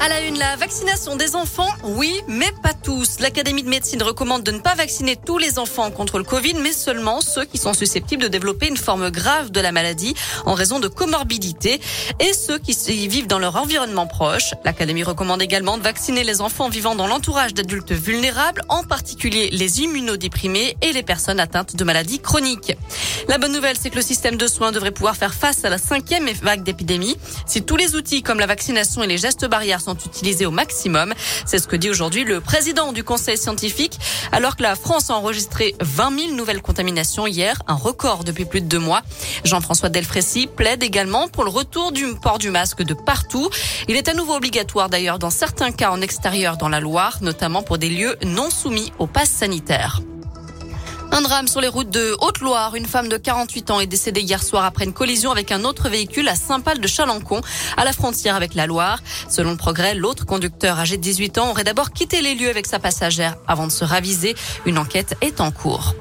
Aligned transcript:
À 0.00 0.08
la 0.08 0.20
une, 0.20 0.38
la 0.38 0.54
vaccination 0.54 1.16
des 1.16 1.34
enfants, 1.34 1.68
oui, 1.82 2.20
mais 2.28 2.52
pas 2.62 2.72
tous. 2.72 3.18
L'Académie 3.18 3.64
de 3.64 3.68
médecine 3.68 4.00
recommande 4.00 4.44
de 4.44 4.52
ne 4.52 4.60
pas 4.60 4.76
vacciner 4.76 5.16
tous 5.16 5.38
les 5.38 5.58
enfants 5.58 5.90
contre 5.90 6.18
le 6.18 6.24
Covid, 6.24 6.54
mais 6.54 6.72
seulement 6.72 7.20
ceux 7.20 7.44
qui 7.44 7.58
sont 7.58 7.74
susceptibles 7.74 8.22
de 8.22 8.28
développer 8.28 8.68
une 8.68 8.76
forme 8.76 9.10
grave 9.10 9.50
de 9.50 9.60
la 9.60 9.72
maladie 9.72 10.14
en 10.46 10.54
raison 10.54 10.78
de 10.78 10.86
comorbidité 10.86 11.80
et 12.20 12.32
ceux 12.32 12.58
qui 12.58 12.76
vivent 13.08 13.26
dans 13.26 13.40
leur 13.40 13.56
environnement 13.56 14.06
proche. 14.06 14.54
L'Académie 14.64 15.02
recommande 15.02 15.42
également 15.42 15.76
de 15.78 15.82
vacciner 15.82 16.22
les 16.22 16.40
enfants 16.40 16.68
vivant 16.68 16.94
dans 16.94 17.08
l'entourage 17.08 17.52
d'adultes 17.52 17.92
vulnérables, 17.92 18.62
en 18.68 18.84
particulier 18.84 19.50
les 19.50 19.80
immunodéprimés 19.80 20.76
et 20.80 20.92
les 20.92 21.02
personnes 21.02 21.40
atteintes 21.40 21.74
de 21.74 21.84
maladies 21.84 22.20
chroniques. 22.20 22.72
La 23.26 23.38
bonne 23.38 23.52
nouvelle, 23.52 23.76
c'est 23.78 23.90
que 23.90 23.96
le 23.96 24.02
système 24.02 24.36
de 24.36 24.46
soins 24.46 24.70
devrait 24.70 24.92
pouvoir 24.92 25.16
faire 25.16 25.34
face 25.34 25.64
à 25.64 25.70
la 25.70 25.78
cinquième 25.78 26.28
vague 26.40 26.62
d'épidémie 26.62 27.16
si 27.46 27.62
tous 27.62 27.76
les 27.76 27.96
outils 27.96 28.22
comme 28.22 28.38
la 28.38 28.46
vaccination 28.46 29.02
et 29.02 29.08
les 29.08 29.18
gestes 29.18 29.44
barrières 29.44 29.87
utilisés 29.94 30.46
au 30.46 30.50
maximum. 30.50 31.14
C'est 31.46 31.58
ce 31.58 31.68
que 31.68 31.76
dit 31.76 31.90
aujourd'hui 31.90 32.24
le 32.24 32.40
président 32.40 32.92
du 32.92 33.04
conseil 33.04 33.36
scientifique, 33.36 33.98
alors 34.32 34.56
que 34.56 34.62
la 34.62 34.74
France 34.74 35.10
a 35.10 35.14
enregistré 35.14 35.74
20 35.80 36.18
000 36.18 36.32
nouvelles 36.32 36.62
contaminations 36.62 37.26
hier, 37.26 37.62
un 37.66 37.74
record 37.74 38.24
depuis 38.24 38.44
plus 38.44 38.60
de 38.60 38.66
deux 38.66 38.78
mois. 38.78 39.02
Jean-François 39.44 39.88
Delfrécy 39.88 40.46
plaide 40.46 40.82
également 40.82 41.28
pour 41.28 41.44
le 41.44 41.50
retour 41.50 41.92
du 41.92 42.14
port 42.14 42.38
du 42.38 42.50
masque 42.50 42.82
de 42.82 42.94
partout. 42.94 43.50
Il 43.88 43.96
est 43.96 44.08
à 44.08 44.14
nouveau 44.14 44.34
obligatoire 44.34 44.88
d'ailleurs 44.88 45.18
dans 45.18 45.30
certains 45.30 45.72
cas 45.72 45.90
en 45.90 46.00
extérieur 46.00 46.56
dans 46.56 46.68
la 46.68 46.80
Loire, 46.80 47.18
notamment 47.22 47.62
pour 47.62 47.78
des 47.78 47.88
lieux 47.88 48.16
non 48.24 48.50
soumis 48.50 48.92
au 48.98 49.06
pass 49.06 49.30
sanitaire. 49.30 50.00
Un 51.10 51.22
drame 51.22 51.48
sur 51.48 51.60
les 51.60 51.68
routes 51.68 51.90
de 51.90 52.16
Haute-Loire. 52.20 52.74
Une 52.74 52.86
femme 52.86 53.08
de 53.08 53.16
48 53.16 53.70
ans 53.70 53.80
est 53.80 53.86
décédée 53.86 54.20
hier 54.20 54.42
soir 54.42 54.64
après 54.64 54.84
une 54.84 54.92
collision 54.92 55.30
avec 55.30 55.50
un 55.50 55.64
autre 55.64 55.88
véhicule 55.88 56.28
à 56.28 56.34
Saint-Pal 56.34 56.80
de 56.80 56.86
Chalancon, 56.86 57.40
à 57.76 57.84
la 57.84 57.92
frontière 57.92 58.36
avec 58.36 58.54
la 58.54 58.66
Loire. 58.66 59.00
Selon 59.28 59.52
le 59.52 59.56
progrès, 59.56 59.94
l'autre 59.94 60.26
conducteur 60.26 60.78
âgé 60.78 60.96
de 60.96 61.02
18 61.02 61.38
ans 61.38 61.50
aurait 61.50 61.64
d'abord 61.64 61.92
quitté 61.92 62.20
les 62.20 62.34
lieux 62.34 62.50
avec 62.50 62.66
sa 62.66 62.78
passagère 62.78 63.36
avant 63.46 63.66
de 63.66 63.72
se 63.72 63.84
raviser. 63.84 64.34
Une 64.66 64.78
enquête 64.78 65.16
est 65.20 65.40
en 65.40 65.50
cours. 65.50 65.94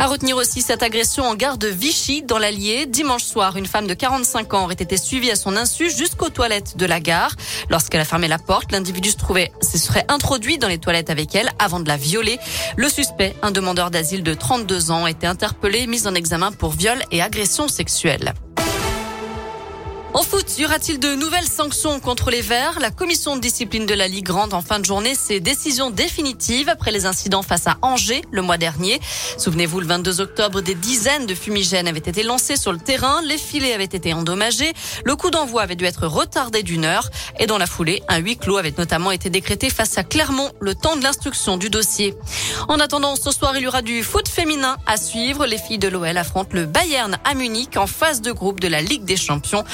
À 0.00 0.06
retenir 0.06 0.36
aussi 0.36 0.62
cette 0.62 0.84
agression 0.84 1.24
en 1.24 1.34
gare 1.34 1.58
de 1.58 1.66
Vichy, 1.66 2.22
dans 2.22 2.38
l'Allier. 2.38 2.86
Dimanche 2.86 3.24
soir, 3.24 3.56
une 3.56 3.66
femme 3.66 3.88
de 3.88 3.94
45 3.94 4.54
ans 4.54 4.64
aurait 4.64 4.74
été 4.74 4.96
suivie 4.96 5.32
à 5.32 5.34
son 5.34 5.56
insu 5.56 5.90
jusqu'aux 5.90 6.28
toilettes 6.28 6.76
de 6.76 6.86
la 6.86 7.00
gare. 7.00 7.34
Lorsqu'elle 7.68 8.00
a 8.00 8.04
fermé 8.04 8.28
la 8.28 8.38
porte, 8.38 8.70
l'individu 8.70 9.10
se 9.10 9.16
trouvait, 9.16 9.50
se 9.60 9.76
serait 9.76 10.04
introduit 10.08 10.56
dans 10.56 10.68
les 10.68 10.78
toilettes 10.78 11.10
avec 11.10 11.34
elle 11.34 11.50
avant 11.58 11.80
de 11.80 11.88
la 11.88 11.96
violer. 11.96 12.38
Le 12.76 12.88
suspect, 12.88 13.34
un 13.42 13.50
demandeur 13.50 13.90
d'asile 13.90 14.22
de 14.22 14.34
32 14.34 14.92
ans, 14.92 15.04
a 15.04 15.10
été 15.10 15.26
interpellé, 15.26 15.88
mis 15.88 16.06
en 16.06 16.14
examen 16.14 16.52
pour 16.52 16.70
viol 16.70 17.02
et 17.10 17.20
agression 17.20 17.66
sexuelle. 17.66 18.34
Foot, 20.28 20.58
y 20.58 20.66
aura-t-il 20.66 21.00
de 21.00 21.14
nouvelles 21.14 21.48
sanctions 21.48 22.00
contre 22.00 22.30
les 22.30 22.42
Verts? 22.42 22.80
La 22.80 22.90
commission 22.90 23.36
de 23.36 23.40
discipline 23.40 23.86
de 23.86 23.94
la 23.94 24.08
Ligue 24.08 24.28
rend 24.28 24.52
en 24.52 24.60
fin 24.60 24.78
de 24.78 24.84
journée 24.84 25.14
ses 25.14 25.40
décisions 25.40 25.88
définitives 25.88 26.68
après 26.68 26.90
les 26.90 27.06
incidents 27.06 27.42
face 27.42 27.66
à 27.66 27.78
Angers 27.80 28.20
le 28.30 28.42
mois 28.42 28.58
dernier. 28.58 29.00
Souvenez-vous, 29.38 29.80
le 29.80 29.86
22 29.86 30.20
octobre, 30.20 30.60
des 30.60 30.74
dizaines 30.74 31.24
de 31.24 31.34
fumigènes 31.34 31.88
avaient 31.88 31.98
été 31.98 32.22
lancés 32.22 32.56
sur 32.56 32.72
le 32.72 32.78
terrain, 32.78 33.22
les 33.22 33.38
filets 33.38 33.72
avaient 33.72 33.84
été 33.84 34.12
endommagés, 34.12 34.74
le 35.06 35.16
coup 35.16 35.30
d'envoi 35.30 35.62
avait 35.62 35.76
dû 35.76 35.86
être 35.86 36.06
retardé 36.06 36.62
d'une 36.62 36.84
heure 36.84 37.08
et 37.38 37.46
dans 37.46 37.56
la 37.56 37.66
foulée, 37.66 38.02
un 38.08 38.18
huis 38.18 38.36
clos 38.36 38.58
avait 38.58 38.74
notamment 38.76 39.12
été 39.12 39.30
décrété 39.30 39.70
face 39.70 39.96
à 39.96 40.04
Clermont 40.04 40.50
le 40.60 40.74
temps 40.74 40.96
de 40.96 41.02
l'instruction 41.02 41.56
du 41.56 41.70
dossier. 41.70 42.14
En 42.68 42.80
attendant, 42.80 43.16
ce 43.16 43.30
soir, 43.30 43.56
il 43.56 43.62
y 43.62 43.66
aura 43.66 43.80
du 43.80 44.02
foot 44.02 44.28
féminin 44.28 44.76
à 44.86 44.98
suivre. 44.98 45.46
Les 45.46 45.56
filles 45.56 45.78
de 45.78 45.88
l'OL 45.88 46.18
affrontent 46.18 46.50
le 46.52 46.66
Bayern 46.66 47.16
à 47.24 47.32
Munich 47.32 47.78
en 47.78 47.86
phase 47.86 48.20
de 48.20 48.30
groupe 48.30 48.60
de 48.60 48.68
la 48.68 48.82
Ligue 48.82 49.04
des 49.04 49.16
Champions. 49.16 49.64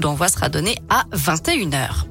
D'envoi 0.00 0.28
sera 0.28 0.48
donné 0.48 0.76
à 0.88 1.04
21h. 1.14 2.06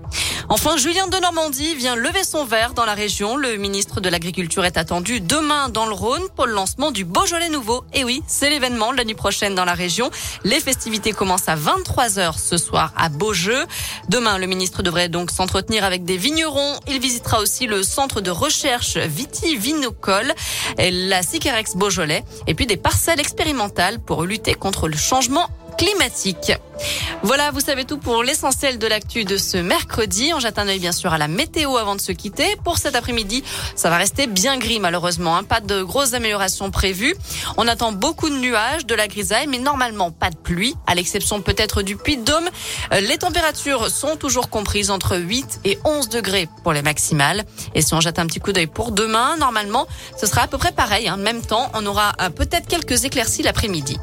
Enfin, 0.48 0.78
Julien 0.78 1.08
de 1.08 1.18
Normandie 1.18 1.76
vient 1.76 1.96
lever 1.96 2.24
son 2.24 2.46
verre 2.46 2.74
dans 2.74 2.86
la 2.86 2.94
région. 2.94 3.36
Le 3.36 3.58
ministre 3.58 4.00
de 4.00 4.10
l'Agriculture 4.10 4.64
est 4.64 4.78
attendu 4.78 5.20
demain 5.20 5.70
dans 5.70 5.88
le 5.88 5.94
Rhône 5.94 6.22
pour 6.36 6.46
le 6.46 6.54
lancement 6.54 6.92
du 6.92 7.04
Beaujolais 7.04 7.50
nouveau. 7.50 7.84
Et 7.94 8.04
oui, 8.04 8.22
c'est 8.28 8.50
l'événement 8.50 8.92
la 8.92 9.04
nuit 9.04 9.16
prochaine 9.16 9.56
dans 9.56 9.66
la 9.66 9.74
région. 9.74 10.12
Les 10.44 10.60
festivités 10.60 11.14
commencent 11.14 11.50
à 11.50 11.56
23h 11.56 12.38
ce 12.38 12.58
soir 12.58 12.94
à 12.96 13.10
Beaujeu. 13.10 13.66
Demain, 14.08 14.38
le 14.38 14.46
ministre 14.46 14.84
devrait 14.84 15.10
donc 15.10 15.32
s'entretenir 15.32 15.84
avec 15.84 16.06
des 16.06 16.18
vignerons. 16.18 16.80
Il 16.88 17.00
visitera 17.00 17.40
aussi 17.40 17.66
le 17.66 17.82
centre 17.82 18.22
de 18.22 18.30
recherche 18.30 18.98
vitivinicole, 18.98 20.32
la 20.78 21.24
Sicarex 21.24 21.76
Beaujolais, 21.76 22.24
et 22.46 22.54
puis 22.54 22.68
des 22.68 22.78
parcelles 22.78 23.20
expérimentales 23.20 24.00
pour 24.00 24.24
lutter 24.24 24.54
contre 24.54 24.88
le 24.88 24.98
changement 24.98 25.50
climatique. 25.78 26.54
Voilà, 27.24 27.52
vous 27.52 27.60
savez 27.60 27.86
tout 27.86 27.98
pour 27.98 28.24
l'essentiel 28.24 28.78
de 28.78 28.88
l'actu 28.88 29.26
de 29.26 29.38
ce 29.38 29.58
mercredi. 29.58 30.32
On 30.36 30.40
jette 30.40 30.60
un 30.60 30.68
œil 30.68 30.80
bien 30.80 30.92
sûr 30.92 31.14
à 31.14 31.18
la 31.18 31.28
météo 31.28 31.78
avant 31.78 31.96
de 31.96 32.02
se 32.02 32.12
quitter. 32.12 32.56
Pour 32.64 32.78
cet 32.78 32.96
après-midi, 32.96 33.44
ça 33.76 33.90
va 33.90 33.98
rester 33.98 34.28
bien 34.28 34.58
gris 34.58 34.80
malheureusement. 34.80 35.36
Hein. 35.38 35.44
Pas 35.44 35.60
de 35.60 35.82
grosses 35.82 36.14
améliorations 36.14 36.72
prévues. 36.72 37.16
On 37.58 37.68
attend 37.68 37.92
beaucoup 37.92 38.30
de 38.30 38.36
nuages, 38.36 38.86
de 38.86 38.96
la 38.96 39.08
grisaille, 39.08 39.48
mais 39.48 39.58
normalement 39.58 40.12
pas 40.12 40.30
de 40.30 40.36
pluie, 40.36 40.76
à 40.88 40.96
l'exception 40.96 41.42
peut-être 41.42 41.82
du 41.82 41.98
Puy-de-Dôme. 41.98 42.50
Euh, 42.94 43.00
les 43.02 43.18
températures 43.18 43.90
sont 43.90 44.18
toujours 44.18 44.50
comprises 44.50 44.92
entre 44.92 45.18
8 45.18 45.62
et 45.66 45.80
11 45.84 46.10
degrés 46.10 46.48
pour 46.64 46.74
les 46.74 46.82
maximales. 46.82 47.44
Et 47.74 47.82
si 47.82 47.94
on 47.94 48.02
jette 48.02 48.20
un 48.20 48.28
petit 48.28 48.40
coup 48.40 48.52
d'œil 48.52 48.68
pour 48.68 48.92
demain, 48.92 49.38
normalement, 49.38 49.88
ce 50.20 50.28
sera 50.28 50.44
à 50.44 50.48
peu 50.48 50.58
près 50.58 50.72
pareil. 50.72 51.10
En 51.10 51.14
hein. 51.14 51.18
même 51.18 51.42
temps, 51.42 51.72
on 51.74 51.86
aura 51.86 52.14
euh, 52.22 52.30
peut-être 52.30 52.68
quelques 52.68 53.06
éclaircies 53.06 53.44
l'après-midi. 53.44 53.98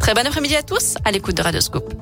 Très 0.00 0.14
bon 0.14 0.26
après-midi 0.26 0.56
à 0.56 0.62
tous, 0.62 0.96
à 1.04 1.10
l'écoute 1.10 1.36
de 1.36 1.42
Radioscope. 1.42 1.94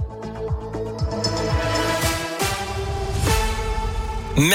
Merci. 4.37 4.53